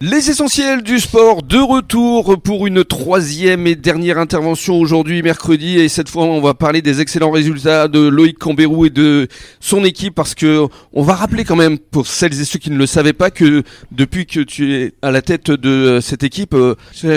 [0.00, 5.88] Les essentiels du sport de retour pour une troisième et dernière intervention aujourd'hui mercredi et
[5.88, 9.26] cette fois on va parler des excellents résultats de Loïc Cambérou et de
[9.58, 12.76] son équipe parce que on va rappeler quand même pour celles et ceux qui ne
[12.76, 16.76] le savaient pas que depuis que tu es à la tête de cette équipe euh,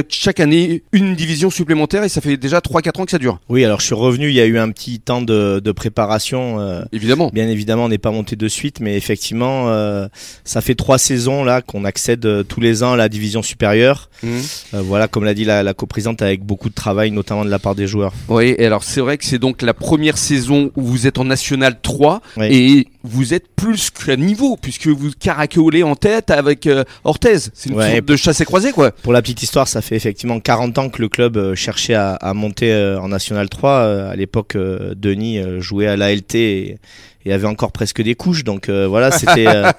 [0.09, 3.39] chaque année une division supplémentaire et ça fait déjà 3-4 ans que ça dure.
[3.47, 6.59] Oui alors je suis revenu il y a eu un petit temps de, de préparation.
[6.59, 7.29] Euh, évidemment.
[7.31, 10.07] Bien évidemment on n'est pas monté de suite mais effectivement euh,
[10.45, 14.09] ça fait trois saisons là qu'on accède tous les ans la division supérieure.
[14.23, 14.27] Mmh.
[14.73, 17.59] Euh, voilà, comme l'a dit la, la coprésidente, avec beaucoup de travail, notamment de la
[17.59, 18.13] part des joueurs.
[18.29, 21.25] Oui, et alors c'est vrai que c'est donc la première saison où vous êtes en
[21.25, 26.83] National 3 et vous êtes plus qu'à niveau, puisque vous caracolez en tête avec euh,
[27.03, 27.37] Orthez.
[27.53, 28.91] C'est une sorte de chasse et croisée, quoi.
[28.91, 32.13] Pour la petite histoire, ça fait effectivement 40 ans que le club euh, cherchait à,
[32.13, 34.11] à monter en National 3.
[34.11, 36.77] à l'époque, Denis jouait à l'ALT et,
[37.25, 38.43] et avait encore presque des couches.
[38.43, 39.71] Donc euh, voilà, c'était euh,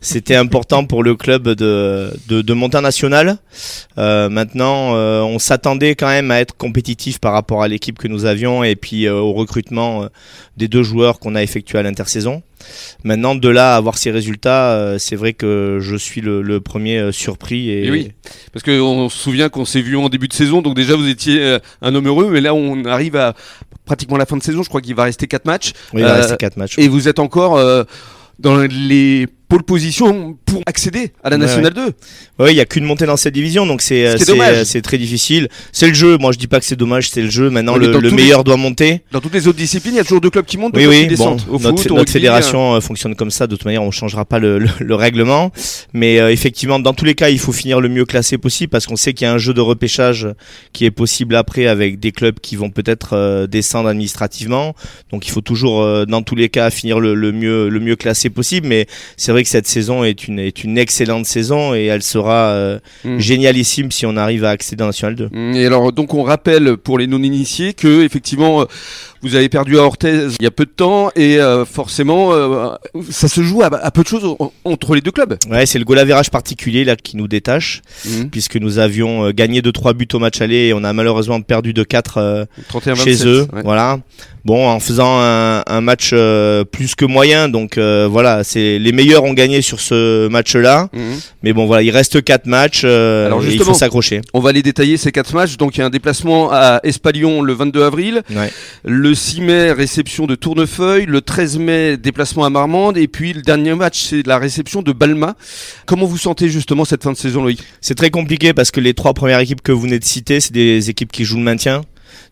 [0.00, 3.38] c'était important pour le club de de, de monter national.
[3.98, 8.24] Euh, maintenant, on s'attendait quand même à être compétitif par rapport à l'équipe que nous
[8.24, 10.06] avions et puis au recrutement
[10.56, 12.42] des deux joueurs qu'on a effectué à l'intersaison.
[13.04, 17.10] Maintenant, de là à avoir ces résultats, c'est vrai que je suis le, le premier
[17.12, 17.70] surpris.
[17.70, 17.90] Et...
[17.90, 18.12] oui,
[18.52, 21.58] parce qu'on se souvient qu'on s'est vu en début de saison, donc déjà vous étiez
[21.80, 23.34] un homme heureux, mais là on arrive à
[23.84, 24.62] pratiquement la fin de saison.
[24.62, 25.72] Je crois qu'il va rester 4 matchs.
[25.92, 26.78] Oui, il va rester 4 matchs.
[26.78, 27.84] Et vous êtes encore euh,
[28.38, 31.92] dans les pole position pour accéder à la Nationale 2.
[32.38, 35.48] Oui, il y a qu'une montée dans cette division, donc c'est euh, c'est très difficile.
[35.72, 36.16] C'est le jeu.
[36.16, 37.50] Moi, je dis pas que c'est dommage, c'est le jeu.
[37.50, 39.02] Maintenant, le, meilleur doit monter.
[39.12, 40.86] Dans toutes les autres disciplines, il y a toujours deux clubs qui montent, deux oui,
[40.86, 41.42] clubs oui, qui descendent.
[41.50, 43.46] Au notre, foot, notre fédération euh, fonctionne comme ça.
[43.46, 45.52] De toute manière, on changera pas le, le, règlement.
[45.92, 48.86] Mais euh, effectivement, dans tous les cas, il faut finir le mieux classé possible parce
[48.86, 50.26] qu'on sait qu'il y a un jeu de repêchage
[50.72, 54.74] qui est possible après avec des clubs qui vont peut-être descendre administrativement.
[55.10, 58.30] Donc, il faut toujours, dans tous les cas, finir le, le mieux le mieux classé
[58.30, 58.66] possible.
[58.66, 58.86] Mais
[59.18, 62.78] c'est vrai que cette saison est une, est une excellente saison et elle sera euh,
[63.04, 63.18] mm.
[63.18, 65.28] génialissime si on arrive à accéder en National 2.
[65.32, 65.54] Mm.
[65.54, 68.66] Et alors, donc, on rappelle pour les non-initiés que, effectivement,
[69.22, 72.70] vous avez perdu à Orthez il y a peu de temps et euh, forcément, euh,
[73.10, 75.36] ça se joue à, peu de choses entre les deux clubs.
[75.50, 78.24] Ouais, c'est le goal particulier là qui nous détache, mm.
[78.30, 81.72] puisque nous avions gagné de 3 buts au match aller et on a malheureusement perdu
[81.72, 82.46] de 4
[82.96, 83.46] chez eux.
[83.64, 83.98] Voilà.
[84.44, 86.10] Bon, en faisant un, un match
[86.72, 90.88] plus que moyen, donc voilà, c'est les meilleurs ont gagné sur ce match-là.
[90.92, 91.20] Mhm.
[91.42, 92.82] Mais bon, voilà, il reste 4 matchs.
[92.84, 94.20] Euh, Alors il faut s'accrocher.
[94.34, 95.56] On va les détailler ces 4 matchs.
[95.56, 98.22] Donc il y a un déplacement à Espalion le 22 avril.
[98.84, 101.06] Le 6 mai, réception de Tournefeuille.
[101.06, 102.96] Le 13 mai, déplacement à Marmande.
[102.96, 105.36] Et puis le dernier match, c'est la réception de Balma.
[105.86, 107.62] Comment vous sentez justement cette fin de saison, Loïc?
[107.80, 110.52] C'est très compliqué parce que les trois premières équipes que vous venez de citer, c'est
[110.52, 111.82] des équipes qui jouent le maintien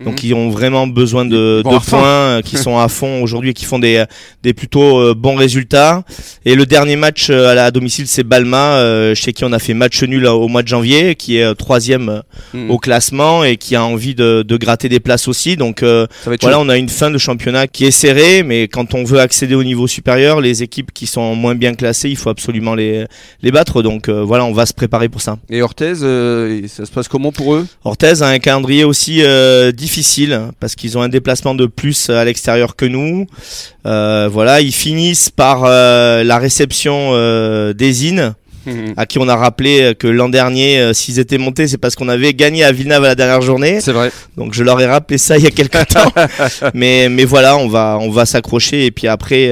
[0.01, 0.19] donc mhm.
[0.19, 3.65] qui ont vraiment besoin de, de points, euh, qui sont à fond aujourd'hui et qui
[3.65, 4.05] font des,
[4.43, 6.05] des plutôt euh, bons résultats.
[6.45, 9.75] Et le dernier match euh, à, la, domicile, c'est Balma, chez qui on a fait
[9.75, 12.23] match nul au mois de janvier, qui est troisième
[12.55, 12.71] mhm.
[12.71, 15.57] au classement et qui a envie de, de gratter des places aussi.
[15.57, 19.21] Donc voilà, on a une fin de championnat qui est serrée, mais quand on veut
[19.21, 23.05] accéder au niveau supérieur, les équipes qui sont moins bien classées, il faut absolument les,
[23.43, 23.83] les battre.
[23.83, 25.37] Donc voilà, on va se préparer pour ça.
[25.51, 27.67] Et Orthez, ça se passe comment pour eux?
[27.85, 29.23] Orthez a un calendrier aussi
[29.73, 33.27] difficile parce qu'ils ont un déplacement de plus à l'extérieur que nous.
[33.87, 38.35] Euh, voilà, ils finissent par euh, la réception euh, des IN
[38.67, 38.95] mhm.
[38.97, 42.09] à qui on a rappelé que l'an dernier, euh, s'ils étaient montés, c'est parce qu'on
[42.09, 43.81] avait gagné à Villeneuve à la dernière journée.
[43.81, 44.11] C'est vrai.
[44.37, 46.13] Donc je leur ai rappelé ça il y a quelques temps.
[46.75, 49.51] mais mais voilà, on va on va s'accrocher et puis après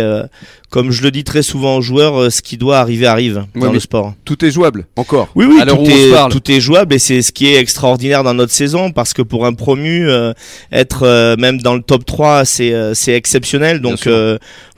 [0.71, 3.73] comme je le dis très souvent aux joueurs, euh, ce qui doit arriver arrive dans
[3.73, 4.15] le sport.
[4.25, 5.29] Tout est jouable, encore.
[5.35, 8.53] Oui, oui, tout, est, tout est jouable et c'est ce qui est extraordinaire dans notre
[8.53, 10.33] saison parce que pour un promu, euh,
[10.71, 13.81] être euh, même dans le top 3, c'est exceptionnel.
[13.81, 14.09] Donc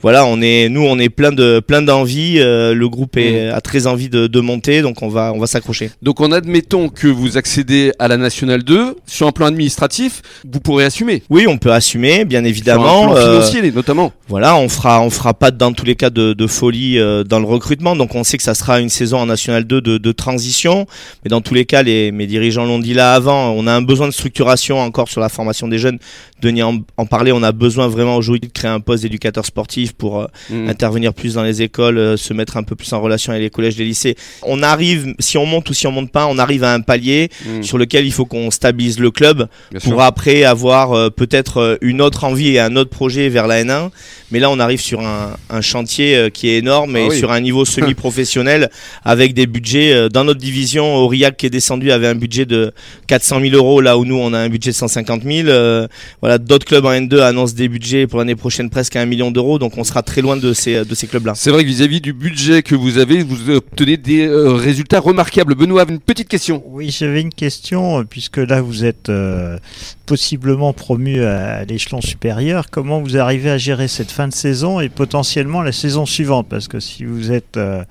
[0.01, 2.39] voilà, on est, nous, on est plein de plein d'envie.
[2.39, 3.53] le groupe est, mm.
[3.53, 5.91] a très envie de, de, monter, donc on va on va s'accrocher.
[6.01, 10.59] Donc en admettant que vous accédez à la nationale 2 sur un plan administratif, vous
[10.59, 11.21] pourrez assumer.
[11.29, 13.01] Oui, on peut assumer, bien évidemment.
[13.01, 14.11] Sur un plan financier, notamment.
[14.27, 17.39] Voilà, on fera on fera pas dans tous les cas de, de folie euh, dans
[17.39, 17.95] le recrutement.
[17.95, 20.85] Donc on sait que ça sera une saison en National 2 de, de transition.
[21.23, 23.81] Mais dans tous les cas, les, mes dirigeants l'ont dit là avant, on a un
[23.81, 25.97] besoin de structuration encore sur la formation des jeunes.
[26.39, 29.93] Denis en, en parlait, on a besoin vraiment aujourd'hui de créer un poste d'éducateur sportif
[29.93, 30.69] pour euh, mm.
[30.69, 33.49] intervenir plus dans les écoles, euh, se mettre un peu plus en relation avec les
[33.49, 34.15] collèges, les lycées.
[34.43, 37.29] On arrive, si on monte ou si on monte pas, on arrive à un palier
[37.43, 37.63] mm.
[37.63, 39.47] sur lequel il faut qu'on stabilise le club
[39.83, 43.89] pour après avoir peut-être une autre envie et un autre projet vers la N1.
[44.29, 47.31] Mais là, on arrive sur un, un chantier euh, qui est énorme et ah sur
[47.31, 48.69] un niveau semi-professionnel
[49.03, 49.93] avec des budgets.
[49.93, 52.73] Euh, dans notre division, Aurillac qui est descendu avait un budget de
[53.07, 55.47] 400 000 euros là où nous on a un budget de 150 000.
[55.47, 55.87] Euh,
[56.21, 59.31] voilà, d'autres clubs en N2 annoncent des budgets pour l'année prochaine presque à un million
[59.31, 61.33] d'euros, donc on sera très loin de ces, de ces clubs-là.
[61.35, 65.55] C'est vrai que vis-à-vis du budget que vous avez, vous obtenez des euh, résultats remarquables.
[65.55, 66.63] Benoît, une petite question.
[66.67, 69.57] Oui, j'avais une question, puisque là vous êtes euh,
[70.05, 72.69] possiblement promu à, l'échelon supérieur.
[72.69, 76.67] Comment vous arrivez à gérer cette fin de saison et potentiellement la saison suivante Parce
[76.67, 77.83] que si vous êtes euh,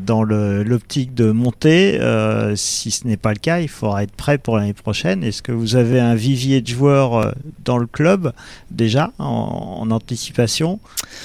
[0.00, 1.98] dans l'optique de monter,
[2.56, 5.22] si ce n'est pas le cas, il faudra être prêt pour l'année prochaine.
[5.24, 7.34] Est-ce que vous avez un vivier de joueurs
[7.64, 8.32] dans le club
[8.70, 10.80] déjà en, anticipation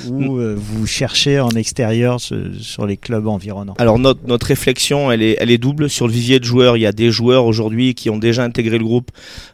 [0.08, 3.76] ou euh, vous cherchez en extérieur sur les clubs environnants?
[3.78, 6.78] Alors notre, notre réflexion elle est, elle est double sur le vivier de joueurs.
[6.78, 9.12] Il y a des joueurs aujourd'hui qui ont déjà intégré le groupe.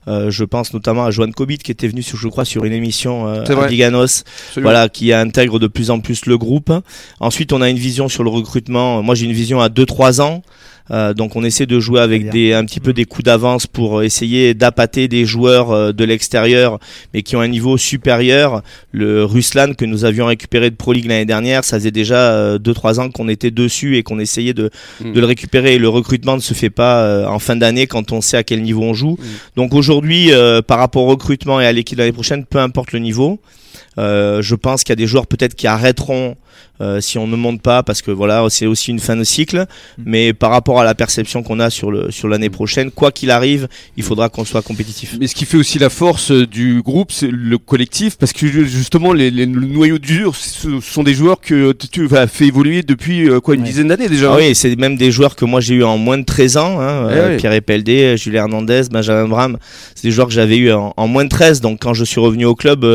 [0.08, 2.74] Euh, je pense notamment à Joan Cobit qui était venu sur, je crois sur une
[2.74, 4.24] émission euh, à Liganos,
[4.58, 6.72] voilà, qui intègre de plus en plus le groupe.
[7.20, 9.02] Ensuite on a une vision sur le recrutement.
[9.04, 10.42] Moi j'ai une vision à 2-3 ans.
[10.92, 14.04] Euh, donc on essaie de jouer avec des, un petit peu des coups d'avance pour
[14.04, 16.80] essayer d'appâter des joueurs euh, de l'extérieur,
[17.14, 18.62] mais qui ont un niveau supérieur.
[18.92, 23.00] Le Ruslan que nous avions récupéré de Pro League l'année dernière, ça faisait déjà 2-3
[23.00, 24.70] euh, ans qu'on était dessus et qu'on essayait de,
[25.02, 25.14] mm.
[25.14, 25.78] de, le récupérer.
[25.78, 28.84] le recrutement ne se fait pas en fin d'année quand on sait à quel niveau
[28.84, 29.18] on joue.
[29.20, 29.26] Mm.
[29.56, 30.32] Donc aujourd'hui,
[30.68, 33.40] par rapport au recrutement et à l'équipe l'année prochaine, peu importe le niveau,
[33.98, 36.36] je pense qu'il y a des joueurs peut-être qui arrêteront
[36.82, 39.66] euh, si on ne monte pas parce que voilà c'est aussi une fin de cycle
[39.98, 40.04] mm.
[40.06, 43.32] mais par rapport à la perception qu'on a sur le sur l'année prochaine quoi qu'il
[43.32, 43.68] arrive
[43.98, 45.18] il faudra qu'on soit compétitif.
[45.20, 48.48] Mais ce qui fait aussi la force euh, du groupe c'est le collectif parce que
[48.48, 52.82] justement les, les le noyau dur ce sont des joueurs que tu as fait évoluer
[52.82, 55.60] depuis euh, quoi une dizaine d'années déjà ah oui c'est même des joueurs que moi
[55.60, 59.58] j'ai eu en moins de 13 ans hein, eh Pierre Epeldé Julien Hernandez Benjamin Bram
[59.96, 62.46] c'est des joueurs que j'avais eu en, moins de 13 donc quand je suis revenu
[62.46, 62.86] au club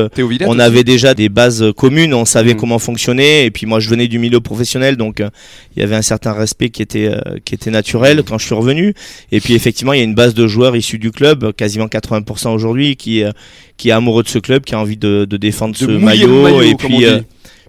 [0.47, 2.57] on avait déjà des bases communes on savait mm.
[2.57, 5.31] comment fonctionner et puis moi moi je venais du milieu professionnel donc euh,
[5.75, 8.55] il y avait un certain respect qui était euh, qui était naturel quand je suis
[8.55, 8.94] revenu.
[9.32, 12.55] Et puis effectivement il y a une base de joueurs issus du club quasiment 80%
[12.55, 13.32] aujourd'hui qui euh,
[13.76, 16.76] qui est amoureux de ce club qui a envie de, de défendre ce maillot, et
[16.76, 17.05] puis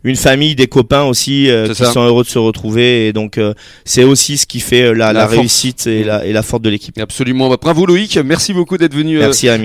[0.06, 3.08] une famille, des copains aussi euh, qui sont heureux de se retrouver.
[3.08, 3.54] Et donc, euh,
[3.84, 6.70] c'est aussi ce qui fait euh, la, la, réussite et la, et la force de
[6.70, 6.98] l'équipe.
[7.00, 7.50] Absolument.
[7.50, 8.18] Bah, bravo Loïc.
[8.24, 9.20] Merci beaucoup d'être venu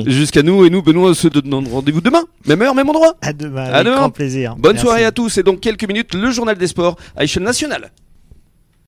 [0.06, 0.64] jusqu'à nous.
[0.64, 2.24] Et nous, Benoît, se donne rendez-vous demain.
[2.46, 3.14] Même heure, même endroit.
[3.20, 3.64] À demain.
[3.64, 3.96] À demain.
[3.96, 4.56] grand plaisir.
[4.58, 5.36] Bonne soirée à tous.
[5.38, 7.90] Et dans quelques minutes, le journal des sports à échelle nationale.